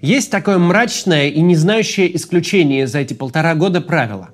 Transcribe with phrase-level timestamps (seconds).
[0.00, 4.28] Есть такое мрачное и не знающее исключение за эти полтора года правило.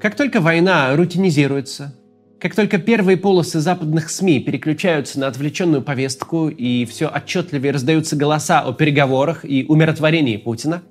[0.00, 1.94] Как только война рутинизируется,
[2.40, 8.60] как только первые полосы западных СМИ переключаются на отвлеченную повестку и все отчетливее раздаются голоса
[8.60, 10.82] о переговорах и умиротворении Путина,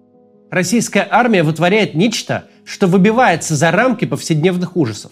[0.51, 5.11] российская армия вытворяет нечто, что выбивается за рамки повседневных ужасов.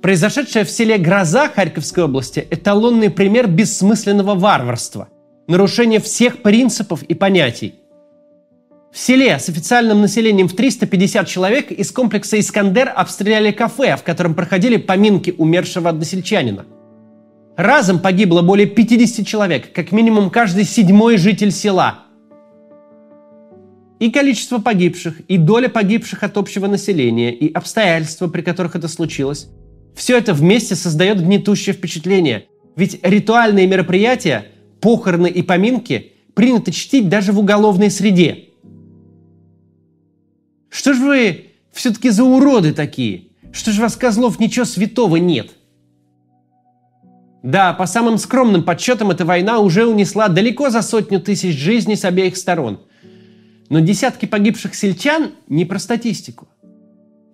[0.00, 5.08] Произошедшая в селе Гроза Харьковской области– эталонный пример бессмысленного варварства,
[5.46, 7.74] нарушения всех принципов и понятий–
[8.94, 14.34] в селе с официальным населением в 350 человек из комплекса «Искандер» обстреляли кафе, в котором
[14.34, 16.64] проходили поминки умершего односельчанина.
[17.56, 22.04] Разом погибло более 50 человек, как минимум каждый седьмой житель села.
[23.98, 29.48] И количество погибших, и доля погибших от общего населения, и обстоятельства, при которых это случилось,
[29.96, 32.44] все это вместе создает гнетущее впечатление.
[32.76, 34.52] Ведь ритуальные мероприятия,
[34.84, 38.50] похороны и поминки принято чтить даже в уголовной среде–
[40.74, 43.28] что ж вы все-таки за уроды такие?
[43.52, 45.52] Что ж вас, козлов, ничего святого нет?
[47.44, 52.04] Да, по самым скромным подсчетам эта война уже унесла далеко за сотню тысяч жизней с
[52.04, 52.80] обеих сторон.
[53.68, 56.48] Но десятки погибших сельчан не про статистику.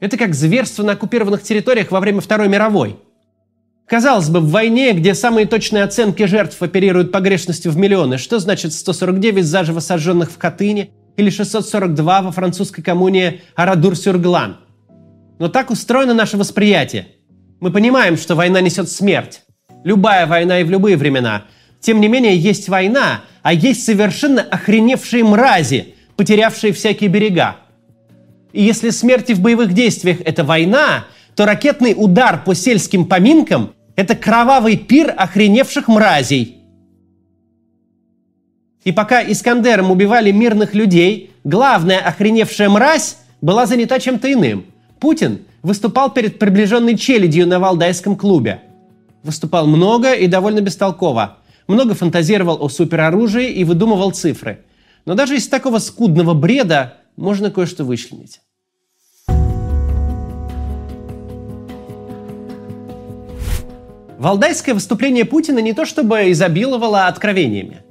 [0.00, 2.98] Это как зверство на оккупированных территориях во время Второй мировой.
[3.90, 8.72] Казалось бы, в войне, где самые точные оценки жертв оперируют погрешностью в миллионы, что значит
[8.72, 14.56] 149 заживо сожженных в Катыни– или 642 во французской коммуне Арадур-Сюрглан.
[15.38, 17.08] Но так устроено наше восприятие.
[17.60, 19.42] Мы понимаем, что война несет смерть.
[19.84, 21.44] Любая война и в любые времена.
[21.80, 27.56] Тем не менее, есть война, а есть совершенно охреневшие мрази, потерявшие всякие берега.
[28.52, 34.16] И если смерти в боевых действиях– это война, то ракетный удар по сельским поминкам– это
[34.16, 36.56] кровавый пир охреневших мразей–
[38.84, 44.66] и пока Искандером убивали мирных людей, главная охреневшая мразь была занята чем-то иным.
[44.98, 48.62] Путин выступал перед приближенной челядью на Валдайском клубе.
[49.22, 51.38] Выступал много и довольно бестолково.
[51.66, 54.64] Много фантазировал о супероружии и выдумывал цифры.
[55.04, 58.40] Но даже из такого скудного бреда можно кое-что вычленить.
[64.20, 67.82] Валдайское выступление Путина не то чтобы изобиловало откровениями–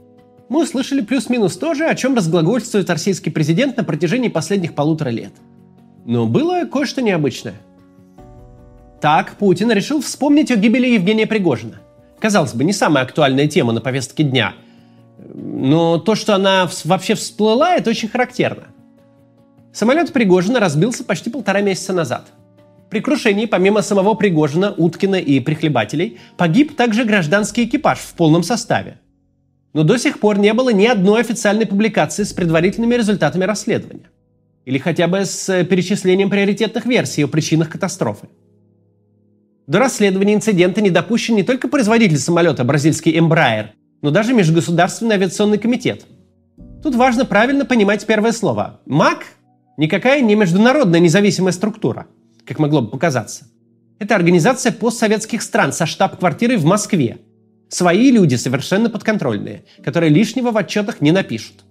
[0.49, 5.31] мы услышали плюс-минус то же, о чем разглагольствует российский президент на протяжении последних полутора лет.
[6.05, 7.53] Но было кое-что необычное.
[8.99, 11.79] Так, Путин решил вспомнить о гибели Евгения Пригожина.
[12.19, 14.55] Казалось бы, не самая актуальная тема на повестке дня.
[15.33, 18.63] Но то, что она вообще всплыла, это очень характерно.
[19.71, 22.25] Самолет Пригожина разбился почти полтора месяца назад.
[22.89, 28.99] При крушении, помимо самого Пригожина, Уткина и прихлебателей, погиб также гражданский экипаж в полном составе–
[29.73, 34.09] но до сих пор не было ни одной официальной публикации с предварительными результатами расследования.
[34.65, 38.27] Или хотя бы с э, перечислением приоритетных версий о причинах катастрофы.
[39.67, 43.67] До расследования инцидента не допущен не только производитель самолета бразильский Embraer,
[44.01, 46.05] но даже Межгосударственный авиационный комитет.
[46.81, 48.79] Тут важно правильно понимать первое слово.
[48.85, 49.25] МАК–
[49.77, 52.07] никакая не международная независимая структура,
[52.49, 53.45] как могло бы показаться.
[53.97, 57.19] Это организация постсоветских стран со штаб-квартирой в Москве–
[57.69, 61.63] Свои люди совершенно подконтрольные, которые лишнего в отчетах не напишут.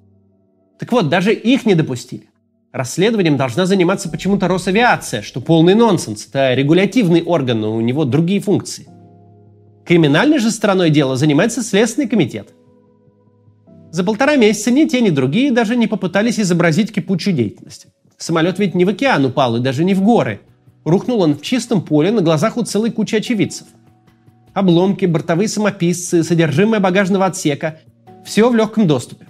[0.78, 2.30] Так вот, даже их не допустили.
[2.70, 6.28] Расследованием должна заниматься почему-то Росавиация, что полный нонсенс.
[6.28, 8.86] Это регулятивный орган, но у него другие функции.
[9.84, 12.50] Криминальной же стороной дела занимается Следственный комитет.
[13.90, 17.86] За полтора месяца ни те, ни другие даже не попытались изобразить кипучую деятельность.
[18.18, 20.42] Самолет ведь не в океан упал и даже не в горы.
[20.88, 23.66] Рухнул он в чистом поле на глазах у целой кучи очевидцев
[24.58, 27.80] обломки, бортовые самописцы, содержимое багажного отсека–
[28.24, 29.26] все в легком доступе.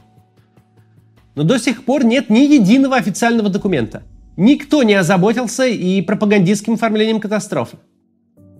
[1.34, 4.02] Но до сих пор нет ни единого официального документа.
[4.36, 7.76] Никто не озаботился и пропагандистским оформлением катастрофы.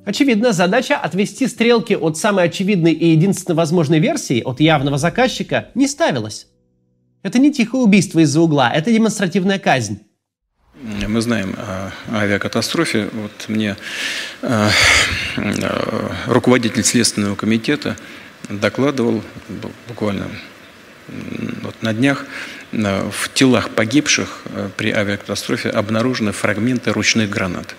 [0.05, 5.87] Очевидно, задача отвести стрелки от самой очевидной и единственно возможной версии, от явного заказчика, не
[5.87, 6.49] ставилась.
[7.23, 10.01] Это не тихое убийство из-за угла, это демонстративная казнь.
[11.09, 13.09] Мы знаем о авиакатастрофе.
[13.13, 13.79] Вот мне
[14.43, 14.69] э,
[15.37, 17.97] э, руководитель Следственного комитета
[18.51, 19.25] докладывал
[19.89, 20.29] буквально
[21.63, 22.27] вот на днях
[22.73, 24.43] э, в телах погибших
[24.77, 27.75] при авиакатастрофе обнаружены фрагменты ручных гранат.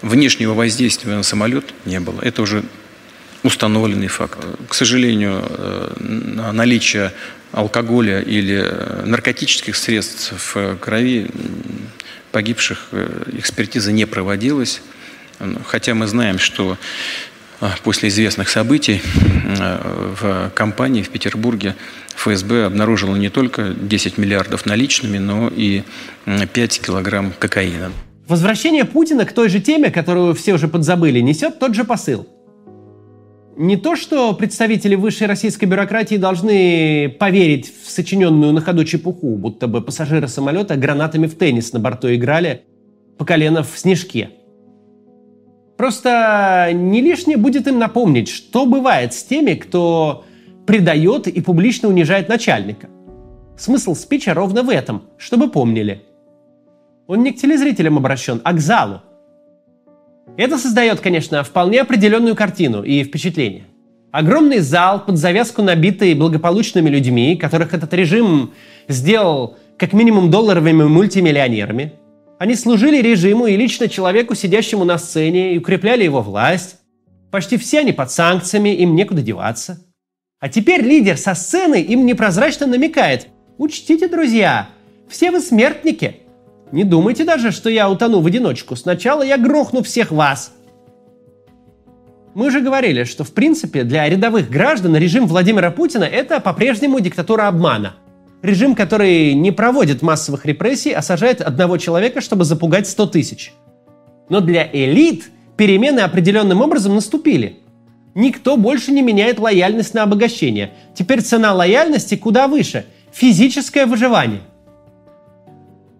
[0.00, 2.20] Внешнего воздействия на самолет не было.
[2.22, 2.62] Это уже
[3.42, 4.38] установленный факт.
[4.68, 5.42] К сожалению,
[5.98, 7.12] наличие
[7.50, 8.64] алкоголя или
[9.06, 11.28] наркотических средств в крови
[12.32, 14.82] погибших э, экспертиза не проводилась.
[15.66, 16.78] Хотя мы знаем, что
[17.82, 19.02] после известных событий
[20.20, 21.74] в компании в Петербурге
[22.14, 25.82] ФСБ обнаружило не только 10 миллиардов наличными, но и
[26.26, 27.90] 5 килограмм кокаина.
[28.28, 32.28] Возвращение Путина к той же теме, которую все уже подзабыли, несет тот же посыл.
[33.56, 39.66] Не то, что представители высшей российской бюрократии должны поверить в сочиненную на ходу чепуху, будто
[39.66, 42.62] бы пассажиры самолета гранатами в теннис на борту играли
[43.18, 44.30] по колено в снежке.
[45.76, 50.24] Просто не лишнее будет им напомнить, что бывает с теми, кто
[50.66, 52.88] предает и публично унижает начальника.
[53.58, 56.02] Смысл спича ровно в этом, чтобы помнили–
[57.06, 59.02] он не к телезрителям обращен, а к залу.
[60.36, 63.64] Это создает, конечно, вполне определенную картину и впечатление.
[64.12, 68.52] Огромный зал, под завязку набитый благополучными людьми, которых этот режим
[68.88, 71.94] сделал как минимум долларовыми мультимиллионерами.
[72.38, 76.76] Они служили режиму и лично человеку, сидящему на сцене, и укрепляли его власть.
[77.30, 79.84] Почти все они под санкциями, им некуда деваться.
[80.40, 83.28] А теперь лидер со сцены им непрозрачно намекает.
[83.58, 84.68] Учтите, друзья,
[85.08, 86.16] все вы смертники–
[86.72, 88.76] не думайте даже, что я утону в одиночку.
[88.76, 90.52] Сначала я грохну всех вас.
[92.34, 97.46] Мы же говорили, что в принципе для рядовых граждан режим Владимира Путина это по-прежнему диктатура
[97.46, 97.96] обмана.
[98.40, 103.52] Режим, который не проводит массовых репрессий, а сажает одного человека, чтобы запугать 100 тысяч.
[104.30, 107.58] Но для элит перемены определенным образом наступили.
[108.14, 110.72] Никто больше не меняет лояльность на обогащение.
[110.94, 114.40] Теперь цена лояльности куда выше– физическое выживание.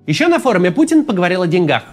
[0.07, 1.85] Еще на форуме Путин поговорил о деньгах.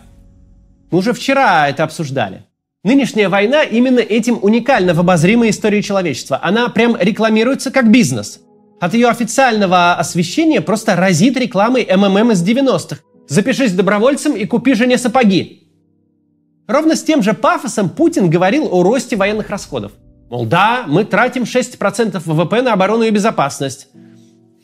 [0.90, 2.44] Мы уже вчера это обсуждали.
[2.84, 6.40] Нынешняя война именно этим уникальна в обозримой истории человечества.
[6.42, 8.40] Она прям рекламируется как бизнес.
[8.80, 13.02] От ее официального освещения просто разит рекламой МММ из 90-х.
[13.28, 15.68] Запишись добровольцем и купи жене сапоги.
[16.68, 19.92] Ровно с тем же пафосом Путин говорил о росте военных расходов.
[20.30, 23.90] Мол, да, мы тратим 6% ВВП на оборону и безопасность.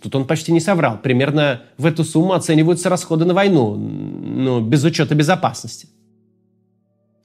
[0.06, 1.00] Тут он почти не соврал.
[1.02, 5.88] Примерно в эту сумму оцениваются расходы на войну, ну, без учета безопасности.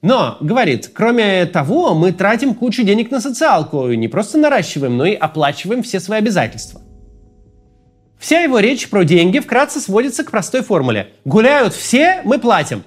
[0.01, 5.05] Но, говорит, кроме того, мы тратим кучу денег на социалку, и не просто наращиваем, но
[5.05, 6.81] и оплачиваем все свои обязательства.
[8.17, 11.09] Вся его речь про деньги вкратце сводится к простой формуле.
[11.23, 12.83] Гуляют все, мы платим.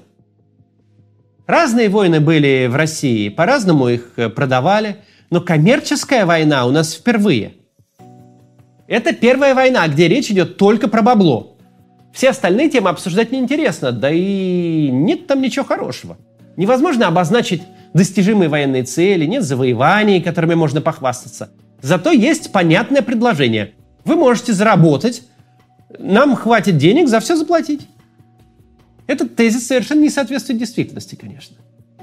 [1.47, 4.97] Разные войны были в России, по-разному их э, продавали,
[5.31, 7.55] но коммерческая война у нас впервые–
[8.87, 11.57] это первая война, где речь идет только про бабло.
[12.13, 16.17] Все остальные темы обсуждать неинтересно, да и нет там ничего хорошего.
[16.57, 21.51] Невозможно обозначить достижимые военные цели, нет завоеваний, которыми можно похвастаться.
[21.83, 23.73] Зато есть понятное предложение.
[24.05, 25.23] Вы можете заработать,
[25.99, 27.89] нам хватит денег за все заплатить.
[29.07, 31.57] Этот тезис совершенно не соответствует действительности, конечно.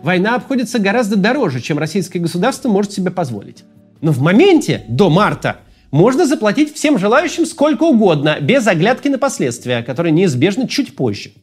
[0.03, 3.63] Война обходится гораздо дороже, чем российское государство может себе позволить.
[4.01, 5.59] Но в моменте, до марта,
[5.91, 11.33] можно заплатить всем желающим сколько угодно, без оглядки на последствия, которые неизбежны чуть позже.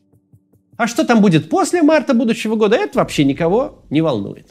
[0.76, 4.48] А что там будет после марта будущего года, это вообще никого не волнует.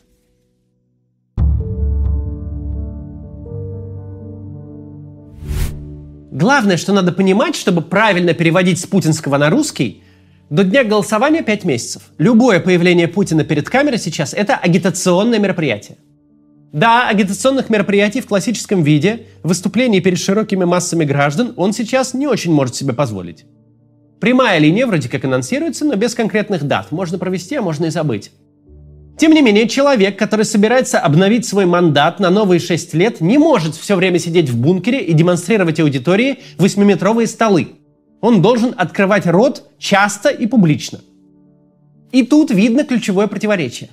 [6.32, 10.04] Главное, что надо понимать, чтобы правильно переводить с путинского на русский,
[10.50, 12.04] до дня голосования 5 месяцев.
[12.20, 15.98] Любое появление Путина перед камерой сейчас– это агитационное мероприятие.
[16.74, 22.52] Да, агитационных мероприятий в классическом виде, выступлений перед широкими массами граждан он сейчас не очень
[22.52, 23.46] может себе позволить.
[24.20, 26.92] Прямая линия вроде как анонсируется, но без конкретных дат.
[26.92, 28.32] Можно провести, а можно и забыть.
[29.18, 33.76] Тем не менее, человек, который собирается обновить свой мандат на новые 6 лет, не может
[33.76, 37.70] все время сидеть в бункере и демонстрировать аудитории восьмиметровые столы.
[38.22, 41.00] Он должен открывать рот часто и публично.
[42.12, 43.90] И тут видно ключевое противоречие.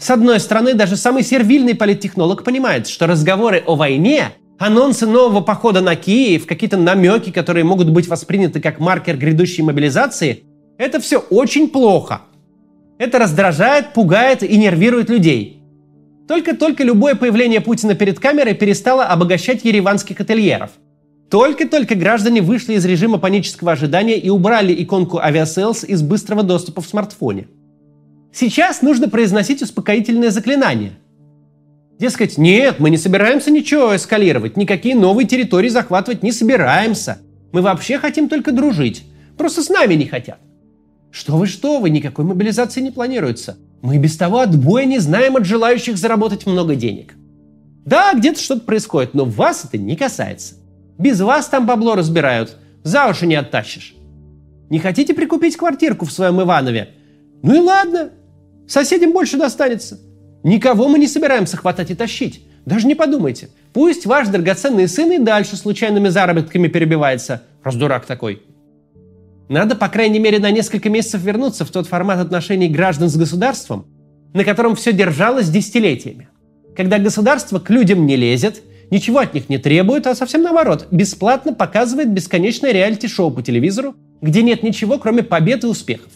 [0.00, 5.80] С одной стороны, даже самый сервильный политтехнолог понимает, что разговоры о войне, анонсы нового похода
[5.80, 10.44] на Киев, какие-то намеки, которые могут быть восприняты как маркер грядущей мобилизации,
[10.78, 12.22] это все очень плохо.
[12.98, 15.62] Это раздражает, пугает и нервирует людей.
[16.28, 20.70] Только-только любое появление Путина перед камерой перестало обогащать ереванских ательеров.
[21.28, 26.86] Только-только граждане вышли из режима панического ожидания и убрали иконку Aviasales из быстрого доступа в
[26.86, 27.48] смартфоне–
[28.32, 30.92] Сейчас нужно произносить успокоительное заклинание.
[31.98, 37.18] Дескать, нет, мы не собираемся ничего эскалировать, никакие новые территории захватывать не собираемся.
[37.52, 39.04] Мы вообще хотим только дружить.
[39.36, 40.38] Просто с нами не хотят.
[41.10, 43.56] Что вы, что вы, никакой мобилизации не планируется.
[43.82, 47.14] Мы без того отбоя не знаем от желающих заработать много денег.
[47.84, 50.56] Да, где-то что-то происходит, но вас это не касается.
[50.98, 53.94] Без вас там бабло разбирают, за уши не оттащишь.
[54.68, 56.90] Не хотите прикупить квартирку в своем Иванове?
[57.42, 58.10] Ну и ладно,
[58.68, 59.98] Соседям больше достанется.
[60.44, 62.44] Никого мы не собираемся хватать и тащить.
[62.66, 63.48] Даже не подумайте.
[63.72, 67.42] Пусть ваш драгоценный сын и дальше случайными заработками перебивается.
[67.64, 68.42] Раз дурак такой.
[69.48, 73.86] Надо, по крайней мере, на несколько месяцев вернуться в тот формат отношений граждан с государством,
[74.34, 76.28] на котором все держалось десятилетиями.
[76.76, 81.54] Когда государство к людям не лезет, ничего от них не требует, а совсем наоборот, бесплатно
[81.54, 86.12] показывает бесконечное реалити-шоу по телевизору, где нет ничего, кроме побед и успехов.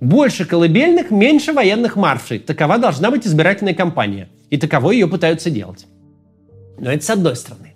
[0.00, 2.38] Больше колыбельных, меньше военных маршей.
[2.38, 4.28] Такова должна быть избирательная кампания.
[4.48, 5.86] И таково ее пытаются делать.
[6.78, 7.74] Но это с одной стороны.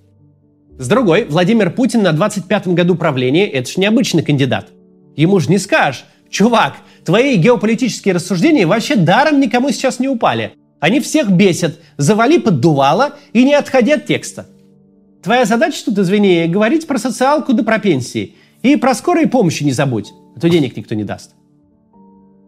[0.79, 4.69] С другой, Владимир Путин на 25-м году правления– это же необычный кандидат.
[5.17, 10.55] Ему же не скажешь, чувак, твои геополитические рассуждения вообще даром никому сейчас не упали.
[10.81, 11.79] Они всех бесят.
[11.99, 14.47] Завали поддувало и не отходи от текста.
[15.23, 18.35] Твоя задача тут, извини, говорить про социалку да про пенсии.
[18.63, 21.33] И про скорой помощи не забудь, а то денег никто не даст.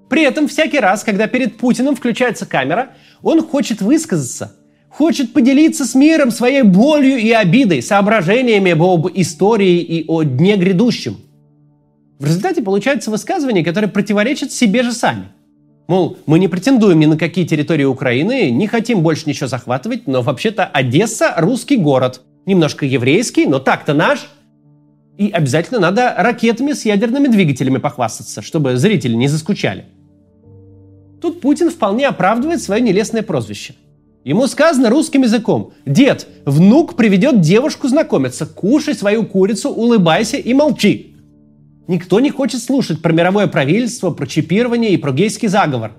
[0.09, 2.91] При этом всякий раз, когда перед Путиным включается камера,
[3.23, 4.57] он хочет высказаться,
[4.89, 11.17] хочет поделиться с миром своей болью и обидой, соображениями об истории и о дне грядущем.
[12.19, 15.29] В результате получается высказывание, которое противоречит себе же сами.
[15.89, 20.23] Мол, мы не претендуем ни на какие территории Украины, не хотим больше ничего захватывать, но
[20.23, 22.23] вообще-то Одесса– русский город.
[22.45, 24.29] Немножко еврейский, но так-то наш.
[25.19, 29.85] И обязательно надо ракетами с ядерными двигателями похвастаться, чтобы зрители не заскучали.
[31.21, 33.75] Тут Путин вполне оправдывает свое нелестное прозвище.
[34.25, 35.73] Ему сказано русским языком.
[35.87, 38.45] Дед, внук приведет девушку знакомиться.
[38.45, 41.15] Кушай свою курицу, улыбайся и молчи.
[41.87, 45.93] Никто не хочет слушать про мировое правительство, про чипирование и про гейский заговор.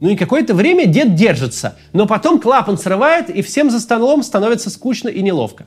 [0.00, 4.70] Ну и какое-то время дед держится, но потом клапан срывает, и всем за столом становится
[4.70, 5.66] скучно и неловко.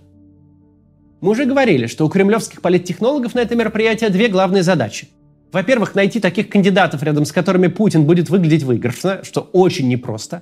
[1.21, 5.09] Мы уже говорили, что у кремлевских политтехнологов на это мероприятие две главные задачи–
[5.53, 10.41] во-первых, найти таких кандидатов, рядом с которыми Путин будет выглядеть выигрышно, что очень непросто.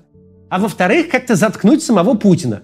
[0.50, 2.64] А во-вторых, как-то заткнуть самого Путина.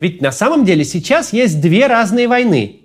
[0.00, 2.80] Ведь на самом деле сейчас есть две разные войны.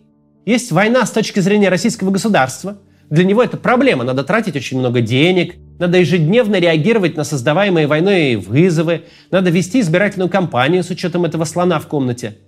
[0.45, 2.77] Есть война с точки зрения российского государства.
[3.09, 4.03] Для него это проблема.
[4.03, 10.29] Надо тратить очень много денег, надо ежедневно реагировать на создаваемые войной вызовы, надо вести избирательную
[10.29, 12.37] кампанию с учетом этого слона в комнате–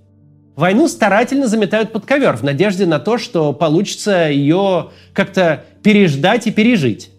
[0.55, 6.51] Войну старательно заметают под ковер в надежде на то, что получится ее как-то переждать и
[6.51, 7.11] пережить.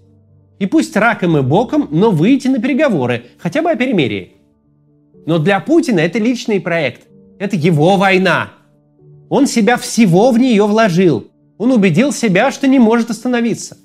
[0.58, 4.32] И пусть раком и боком, но выйти на переговоры, хотя бы о перемирии.
[5.26, 7.02] Но для Путина это личный проект.
[7.38, 8.52] Это его война.
[9.28, 11.26] Он себя всего в нее вложил.
[11.58, 13.76] Он убедил себя, что не может остановиться.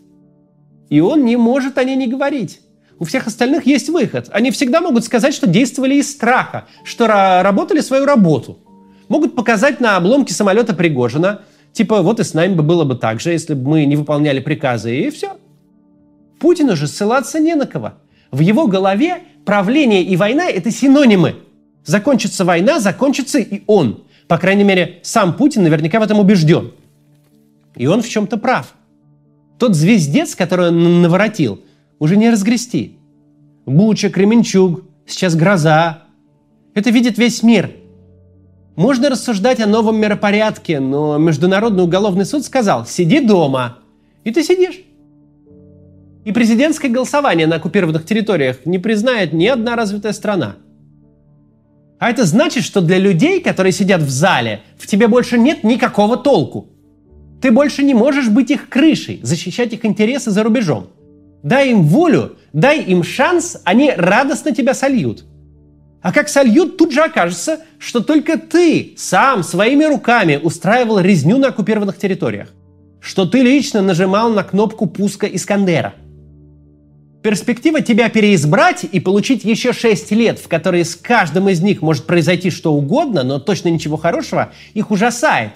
[0.89, 2.62] И он не может о ней не говорить.
[3.00, 4.29] У всех остальных есть выход.
[4.31, 8.60] Они всегда могут сказать, что действовали из страха, что работали свою работу–
[9.12, 11.41] могут показать на обломке самолета Пригожина,
[11.74, 14.39] типа вот и с нами бы было бы так же, если бы мы не выполняли
[14.39, 15.34] приказы, и все.
[16.39, 17.91] Путину же ссылаться не на кого.
[18.32, 21.36] В его голове правление и война– это синонимы.
[21.84, 24.06] Закончится война, закончится и он.
[24.30, 26.72] По крайней мере, сам Путин наверняка в этом убежден.
[27.75, 28.74] И он в чем-то прав.
[29.60, 31.62] Тот звездец, который он наворотил,
[32.00, 32.98] уже не разгрести.
[33.65, 36.03] Буча, Кременчуг, сейчас гроза.
[36.74, 37.72] Это видит весь мир–
[38.75, 43.80] можно рассуждать о новом миропорядке, но Международный уголовный суд сказал «сиди дома».
[44.24, 44.82] И ты сидишь.
[46.24, 50.56] И президентское голосование на оккупированных территориях не признает ни одна развитая страна.
[52.00, 56.18] А это значит, что для людей, которые сидят в зале, в тебе больше нет никакого
[56.18, 56.70] толку.
[57.42, 60.88] Ты больше не можешь быть их крышей, защищать их интересы за рубежом.
[61.44, 65.25] Дай им волю, дай им шанс, они радостно тебя сольют–
[66.01, 71.50] а как сольют, тут же окажется, что только ты сам своими руками устраивал резню на
[71.50, 72.50] оккупированных территориях.
[73.00, 75.93] Что ты лично нажимал на кнопку пуска Искандера.
[77.22, 82.08] Перспектива тебя переизбрать и получить еще 6 лет, в которые с каждым из них может
[82.08, 85.51] произойти что угодно, но точно ничего хорошего, их ужасает.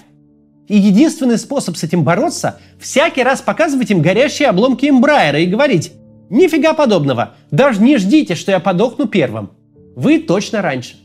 [0.68, 5.92] И единственный способ с этим бороться– всякий раз показывать им горящие обломки Эмбрайера и говорить
[6.30, 9.52] «Нифига подобного, даже не ждите, что я подохну первым».
[9.96, 10.98] Вы точно раньше.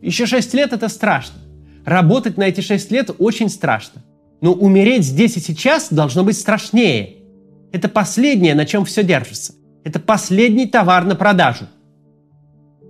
[0.00, 1.38] Еще 6 лет это страшно.
[1.84, 4.02] Работать на эти 6 лет очень страшно.
[4.40, 7.16] Но умереть здесь и сейчас должно быть страшнее.
[7.70, 9.54] Это последнее, на чем все держится.
[9.84, 11.66] Это последний товар на продажу.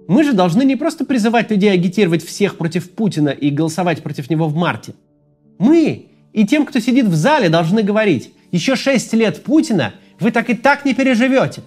[0.09, 4.49] Мы же должны не просто призывать людей агитировать всех против Путина и голосовать против него
[4.49, 4.95] в марте.
[5.59, 10.51] Мы и тем, кто сидит в зале, должны говорить, еще 6 лет Путина вы так
[10.51, 11.63] и так не переживете.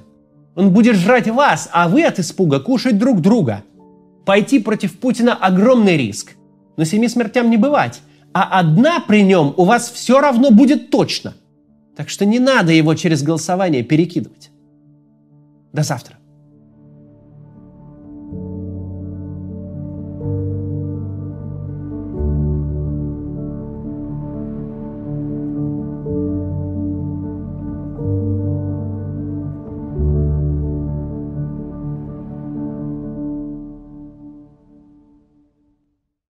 [0.55, 3.63] Он будет жрать вас, а вы от испуга кушать друг друга.
[4.25, 6.35] Пойти против Путина– огромный риск.
[6.77, 8.01] Но семи смертям не бывать.
[8.33, 11.33] А одна при нем у вас все равно будет точно.
[11.95, 14.49] Так что не надо его через голосование перекидывать.
[15.73, 16.17] До завтра.